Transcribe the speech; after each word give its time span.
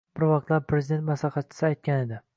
Bir 0.19 0.23
vaqtlar 0.29 0.63
prezident 0.71 1.05
maslahatchisi 1.11 1.69
aytgan 1.71 2.05
edi: 2.07 2.23